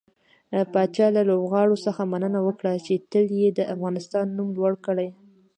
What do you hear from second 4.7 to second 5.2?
کړى.